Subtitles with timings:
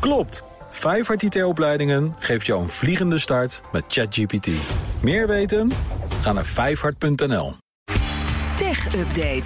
[0.00, 0.44] Klopt!
[0.70, 4.48] Vijfhart IT-opleidingen geeft jou een vliegende start met ChatGPT.
[5.00, 5.70] Meer weten?
[6.22, 7.56] Ga naar vijfhart.nl.
[8.56, 9.44] Tech Update.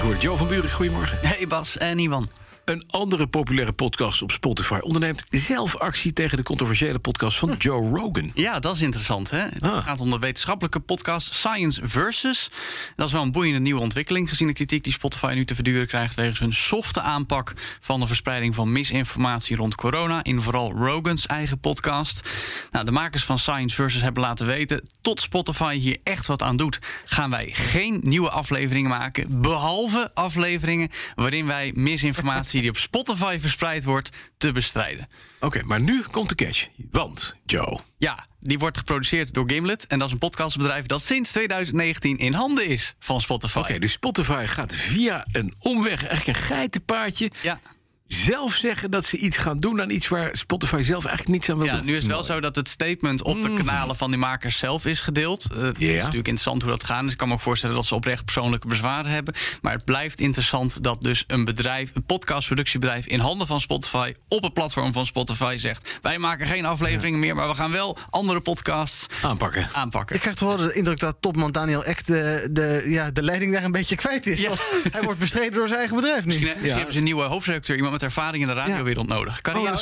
[0.00, 1.18] Goed, Jo van Buren, goedemorgen.
[1.28, 2.28] Hey Bas en Iwan.
[2.66, 7.88] Een andere populaire podcast op Spotify onderneemt zelf actie tegen de controversiële podcast van Joe
[7.88, 8.30] Rogan.
[8.34, 9.30] Ja, dat is interessant.
[9.30, 9.38] Hè?
[9.38, 9.76] Het Ah.
[9.84, 12.50] gaat om de wetenschappelijke podcast Science Versus.
[12.96, 14.28] Dat is wel een boeiende nieuwe ontwikkeling...
[14.28, 16.14] gezien de kritiek die Spotify nu te verduren krijgt...
[16.14, 20.24] wegens hun softe aanpak van de verspreiding van misinformatie rond corona...
[20.24, 22.30] in vooral Rogan's eigen podcast.
[22.70, 24.88] Nou, de makers van Science Versus hebben laten weten...
[25.00, 26.78] tot Spotify hier echt wat aan doet...
[27.04, 29.40] gaan wij geen nieuwe afleveringen maken...
[29.40, 32.54] behalve afleveringen waarin wij misinformatie...
[32.60, 35.08] die op Spotify verspreid wordt, te bestrijden.
[35.40, 36.68] Oké, maar nu komt de catch.
[36.90, 39.86] Want, Joe, Ja, die wordt geproduceerd door Gimlet.
[39.86, 43.58] En dat is een podcastbedrijf dat sinds 2019 in handen is van Spotify.
[43.58, 47.60] Oké, dus Spotify gaat via een omweg, eigenlijk een geitenpaadje, Ja.
[48.06, 51.56] Zelf zeggen dat ze iets gaan doen aan iets waar Spotify zelf eigenlijk niets aan
[51.56, 51.86] wil ja, doen.
[51.86, 54.86] nu is het wel zo dat het statement op de kanalen van die makers zelf
[54.86, 55.46] is gedeeld.
[55.52, 57.02] Eh, Het is natuurlijk interessant hoe dat gaat.
[57.02, 59.34] Dus ik kan me ook voorstellen dat ze oprecht persoonlijke bezwaren hebben.
[59.62, 64.42] Maar het blijft interessant dat dus een bedrijf, een podcastproductiebedrijf in handen van Spotify, op
[64.42, 68.40] het platform van Spotify zegt: Wij maken geen afleveringen meer, maar we gaan wel andere
[68.40, 69.68] podcasts Aanpakken.
[69.72, 70.14] aanpakken.
[70.14, 73.52] Ik krijg toch wel de indruk dat topman Daniel Ek de, de, ja, de leiding
[73.52, 74.40] daar een beetje kwijt is.
[74.40, 74.50] Ja.
[74.90, 76.26] Hij wordt bestreden door zijn eigen bedrijf nu.
[76.26, 79.40] Misschien, misschien hebben ze een nieuwe hoofdredacteur, iemand met ervaring in de radiowereld nodig.
[79.40, 79.74] Kan Oh, nou.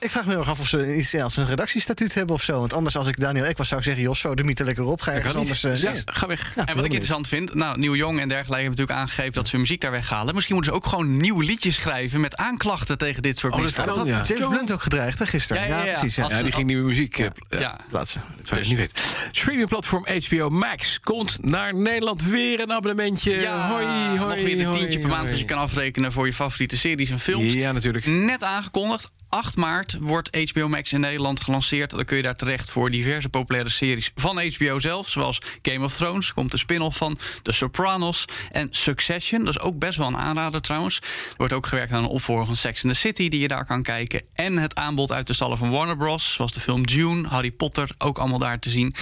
[0.00, 2.58] Ik vraag me heel erg af of ze iets als een redactiestatuut hebben of zo.
[2.58, 4.84] Want anders, als ik Daniel Ek was, zou ik zeggen: Jos, zo de mythe lekker
[4.84, 5.00] op.
[5.00, 5.64] Ga ergens anders.
[5.64, 6.52] eh, Ja, ga weg.
[6.56, 9.44] Ja, En wat ik interessant vind, nou, Nieuw Jong en dergelijke hebben natuurlijk aangegeven dat
[9.44, 10.34] ze hun muziek daar weghalen.
[10.34, 13.66] Misschien moeten ze ook gewoon nieuwe liedjes schrijven met aanklachten tegen dit soort Oh, dat
[13.68, 13.94] misdaden.
[13.94, 14.34] dat had ja.
[14.34, 14.54] James.
[14.54, 15.62] Blunt ook gedreigd, hè, gisteren.
[15.62, 15.90] Ja, Ja, ja, ja.
[15.98, 16.16] precies.
[16.16, 16.42] Ja.
[16.42, 17.78] Die ging nieuwe muziek eh, eh, Ja.
[17.90, 18.22] Plaatsen.
[18.36, 18.96] Dat zou je niet weten.
[19.30, 23.32] Streamingplatform HBO Max komt naar Nederland weer een abonnementje.
[23.40, 26.32] Ja, hoi, hoi, nog weer een tientje per maand dat je kan afrekenen voor je
[26.32, 27.52] favoriete series en films.
[27.52, 28.06] Ja, natuurlijk.
[28.06, 29.14] Net aangekondigd.
[29.28, 31.90] 8 maart wordt HBO Max in Nederland gelanceerd.
[31.90, 35.08] Dan kun je daar terecht voor diverse populaire series van HBO zelf.
[35.08, 38.24] Zoals Game of Thrones, komt de spin-off van The Sopranos.
[38.50, 40.96] En Succession, dat is ook best wel een aanrader trouwens.
[41.00, 43.28] Er wordt ook gewerkt aan een opvolger van Sex and the City...
[43.28, 44.22] die je daar kan kijken.
[44.34, 46.32] En het aanbod uit de stallen van Warner Bros.
[46.32, 48.94] Zoals de film Dune, Harry Potter, ook allemaal daar te zien.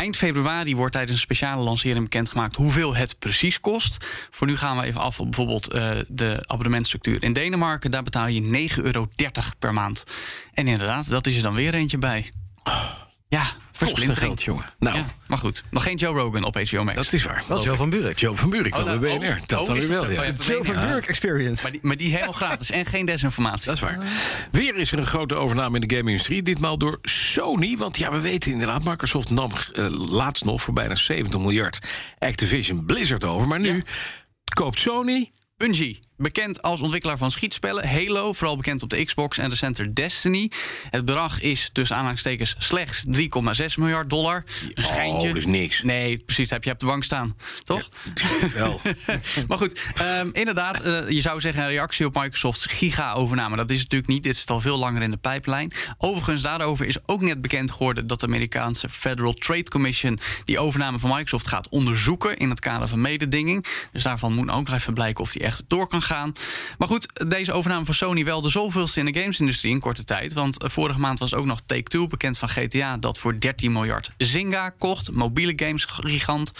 [0.00, 2.56] Eind februari wordt tijdens een speciale lancering bekendgemaakt...
[2.56, 4.06] hoeveel het precies kost.
[4.30, 7.90] Voor nu gaan we even af op bijvoorbeeld eh, de abonnementstructuur in Denemarken.
[7.90, 9.08] Daar betaal je 9,30 euro
[9.58, 10.04] per maand.
[10.54, 12.30] En inderdaad, dat is er dan weer eentje bij.
[13.86, 14.26] Versplintering.
[14.26, 14.64] geld, jongen.
[14.78, 14.96] Nou.
[14.96, 16.96] Ja, maar goed, nog geen Joe Rogan op HBO Max.
[16.96, 17.44] Dat is waar.
[17.46, 18.18] Wel Joe van Burek.
[18.18, 19.28] Joe van Buurik Oh, van de nou, BNR.
[19.28, 20.22] oh, dat oh, dan is weer wel, ja.
[20.22, 20.32] Ja.
[20.40, 20.86] Joe van Ja.
[20.86, 21.62] Burek Experience.
[21.62, 23.66] Maar die, maar die helemaal gratis en geen desinformatie.
[23.66, 23.98] Dat is waar.
[24.50, 26.42] Weer is er een grote overname in de gaming-industrie.
[26.42, 27.76] Ditmaal door Sony.
[27.76, 31.78] Want ja, we weten inderdaad, Microsoft nam eh, laatst nog voor bijna 70 miljard
[32.18, 33.48] Activision Blizzard over.
[33.48, 33.84] Maar nu
[34.54, 35.30] koopt Sony.
[35.56, 37.88] Bungie, bekend als ontwikkelaar van schietspellen.
[37.88, 40.50] Halo, vooral bekend op de Xbox en recenter Destiny.
[40.90, 43.22] Het bedrag is tussen aanhalingstekens slechts 3,6
[43.76, 44.44] miljard dollar.
[44.74, 45.28] Een schijntje.
[45.28, 45.82] Oh, dus niks.
[45.82, 47.88] Nee, precies, heb je op de bank staan, toch?
[48.52, 48.80] Wel.
[49.48, 53.56] maar goed, ehm, inderdaad, eh, je zou zeggen een reactie op Microsoft's giga-overname.
[53.56, 55.72] Dat is natuurlijk niet, dit zit al veel langer in de pijplijn.
[55.98, 58.06] Overigens, daarover is ook net bekend geworden...
[58.06, 60.18] dat de Amerikaanse Federal Trade Commission...
[60.44, 62.36] die overname van Microsoft gaat onderzoeken...
[62.36, 63.66] in het kader van mededinging.
[63.92, 66.08] Dus daarvan moet ook nog even blijken of die echt door kan gaan.
[66.78, 70.32] Maar goed, deze overname van Sony wel de zoveelste in de gamesindustrie in korte tijd.
[70.32, 72.96] Want eh, vorige maand was ook nog Take-Two, bekend van GTA...
[72.96, 76.52] dat voor 13 miljard Zynga kocht, mobiele games gigant.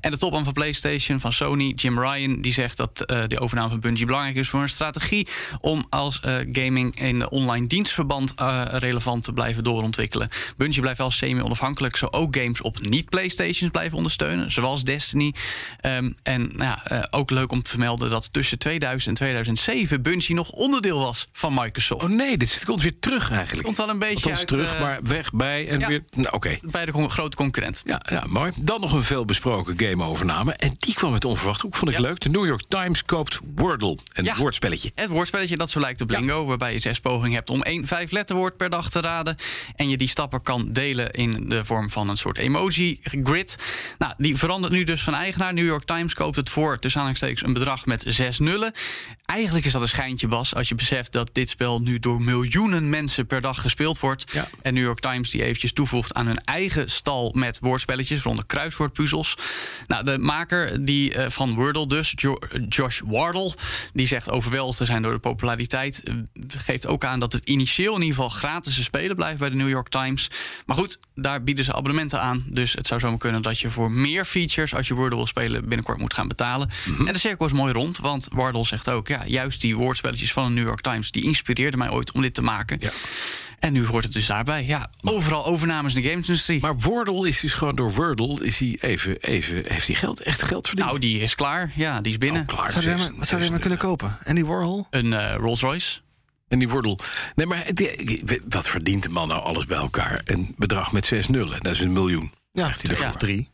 [0.00, 2.40] En de topman van PlayStation, van Sony, Jim Ryan...
[2.40, 5.28] die zegt dat eh, de overname van Bungie belangrijk is voor een strategie...
[5.60, 8.34] om als eh, gaming in de online dienstverband
[8.66, 10.28] relevant te blijven doorontwikkelen.
[10.56, 11.96] Bungie blijft wel semi-onafhankelijk...
[11.96, 15.34] zo ook games op niet-Playstations blijven ondersteunen, zoals Destiny.
[15.80, 20.02] Ehm, en nou ja, ook leuk om te vermelden dat tussen 2000 en 2007...
[20.02, 22.04] Bungie nog onderdeel was van Microsoft.
[22.04, 23.64] Oh nee, dit komt weer terug eigenlijk.
[23.64, 25.88] Komt wel een beetje Althans uit, terug, eh, maar weg bij en ja.
[25.88, 26.04] weer...
[26.10, 26.58] Nou, oké.
[26.62, 27.82] Bij de con- grote concurrent.
[27.84, 28.52] Ja, ja, mooi.
[28.56, 30.52] Dan nog een veelbesproken game-overname.
[30.52, 31.76] En die kwam met onverwacht hoek.
[31.76, 32.02] Vond ik Ja.
[32.02, 32.20] leuk.
[32.20, 33.96] De New York Times koopt Wordle.
[34.12, 34.36] Een Ja.
[34.36, 34.90] woordspelletje.
[34.94, 38.10] Het woordspelletje dat zo lijkt op Bingo, waarbij je zes pogingen hebt om één vijf
[38.10, 39.36] letterwoord per dag te raden.
[39.76, 43.56] En je die stappen kan delen in de vorm van een soort emoji-grid.
[43.98, 45.52] Nou, die verandert nu dus van eigenaar.
[45.52, 48.72] New York Times koopt het voor, tussen aanhalingstekens, een bedrag met zes nullen.
[49.24, 52.88] Eigenlijk is dat een schijntje, Bas, als je beseft dat dit spel nu door miljoenen
[52.90, 54.32] mensen per dag gespeeld wordt.
[54.32, 54.48] Ja.
[54.62, 58.46] En New York Times die eventjes toevoegt aan hun eigen stal met woordspelletjes rond de
[58.46, 59.36] kruiswoordpuzzels.
[59.86, 62.38] Nou, de maker die, eh, van Wordle dus, Jo-
[62.68, 63.54] Josh Wardle,
[63.92, 66.02] die zegt overweldigd te zijn door de populariteit.
[66.02, 66.14] eh,
[66.56, 69.56] geeft ook aan dat het initieel in ieder geval gratis te spelen blijft bij de
[69.56, 70.30] New York Times.
[70.66, 72.44] Maar goed, daar bieden ze abonnementen aan.
[72.48, 75.60] Dus het zou zomaar kunnen dat je voor meer features, als je Wordle wil spelen,
[75.60, 76.68] binnenkort moet gaan betalen.
[77.06, 80.44] En de cirkel is mooi rond, want Wardle zegt ook, ja, juist die woordspelletjes van
[80.46, 82.76] de New York Times, die inspireerden mij ooit om dit te maken.
[82.80, 82.90] Ja.
[83.58, 84.64] En nu hoort het dus daarbij.
[84.66, 86.60] Ja, overal overnames in de gamesindustrie.
[86.60, 90.42] Maar Wordle is dus gewoon door Wordle is hij even, even, heeft hij geld, echt
[90.42, 90.86] geld verdiend?
[90.88, 91.72] nou, die is klaar.
[91.74, 92.40] Ja, die is binnen.
[92.40, 92.62] Oh, klaar.
[93.16, 94.18] Wat zou je maar kunnen kopen?
[94.22, 94.86] En die Warhol?
[94.90, 96.00] Een eh, Rolls Royce.
[96.48, 96.98] En die Wordle.
[97.34, 100.20] Nee, maar die- wat verdient de man nou alles bij elkaar?
[100.24, 101.60] Een bedrag met zes nullen.
[101.60, 102.32] Dat is een miljoen.
[102.52, 103.50] Ja, hij of drie.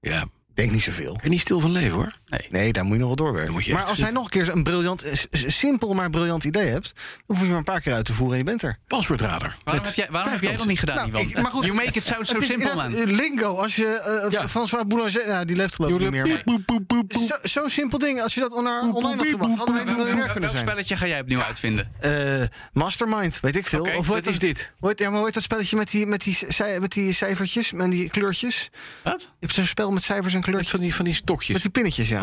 [0.00, 0.24] Ja.
[0.54, 1.18] Denk niet zoveel.
[1.22, 2.12] En niet stil van leven hoor.
[2.50, 3.72] Nee, daar moet je nog wel doorwerken.
[3.74, 7.40] Maar als hij nog een keer een briljant, simpel maar briljant idee hebt, dan hoef
[7.40, 8.78] je maar een paar keer uit te voeren en je bent er.
[8.86, 9.56] Paswoordradar.
[9.64, 11.92] Waarom heb jij, waarom heb jij dat niet gedaan, Nou, ik- maar goed, you make
[11.92, 13.04] it sound so simple, man.
[13.04, 13.86] lingo, als je
[14.24, 14.48] eh Ja.
[14.48, 16.26] François Boulanger, nou, die leeft geloof ik niet meer.
[16.28, 17.22] maar- Boep, boep, boep, boep.
[17.22, 20.22] Zo- Zo'n simpel ding, als je dat online had gebracht, hadden wij Welk- miljonair welk-
[20.32, 20.64] kunnen welk zijn.
[20.66, 21.90] spelletje ga jij opnieuw uitvinden?
[22.00, 22.42] Eh,
[22.72, 23.86] Mastermind, weet ik veel.
[23.96, 24.72] Of Wat is dit?
[24.78, 26.38] hoe heet- ja, maar hoe heet dat spelletje met die, met die,
[26.80, 28.70] met die cijfertjes en die kleurtjes?
[29.04, 29.20] Wat?
[29.22, 30.70] Je hebt zo'n spel met cijfers en kleurtjes.
[30.70, 31.52] van die, van die stokjes.
[31.52, 32.17] Met die pinnetjes, ja.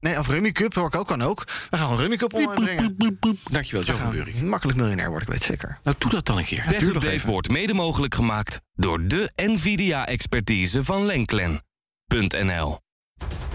[0.00, 1.44] Nee, of Rummy Cup, hoor ik ook, kan ook.
[1.70, 3.18] We gaan een Rummy Cup online brengen.
[3.50, 4.42] Dankjewel, Joe van Buurik.
[4.42, 5.78] makkelijk miljonair worden, ik weet zeker.
[5.82, 6.64] Nou, doe dat dan een keer.
[6.66, 7.30] duur Tech Update even.
[7.30, 12.78] wordt mede mogelijk gemaakt door de NVIDIA-expertise van Lenklen.nl.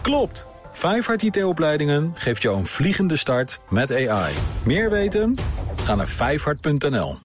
[0.02, 0.48] Klopt.
[0.74, 4.34] Vijfhart IT-opleidingen geeft jou een vliegende start met AI.
[4.64, 5.38] Meer weten?
[5.84, 7.20] Ga naar vijfhart.nl.